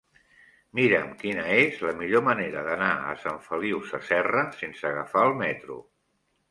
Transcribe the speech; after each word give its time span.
Mira'm 0.79 1.11
quina 1.19 1.43
és 1.57 1.77
la 1.89 1.93
millor 2.01 2.25
manera 2.29 2.65
d'anar 2.69 2.89
a 3.11 3.15
Sant 3.27 3.39
Feliu 3.51 3.87
Sasserra 3.93 4.45
sense 4.65 4.93
agafar 4.95 5.29
el 5.31 5.41
metro. 5.47 5.81